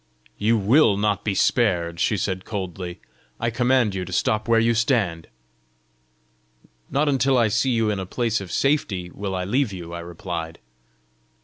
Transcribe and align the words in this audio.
"You 0.39 0.57
WILL 0.57 0.97
not 0.97 1.23
be 1.23 1.35
spared!" 1.35 1.99
she 1.99 2.17
said 2.17 2.43
coldly. 2.43 3.01
"I 3.39 3.51
command 3.51 3.93
you 3.93 4.03
to 4.03 4.11
stop 4.11 4.47
where 4.47 4.59
you 4.59 4.73
stand." 4.73 5.27
"Not 6.89 7.07
until 7.07 7.37
I 7.37 7.49
see 7.49 7.69
you 7.69 7.91
in 7.91 7.99
a 7.99 8.07
place 8.07 8.41
of 8.41 8.51
safety 8.51 9.11
will 9.11 9.35
I 9.35 9.43
leave 9.45 9.71
you," 9.71 9.93
I 9.93 9.99
replied. 9.99 10.57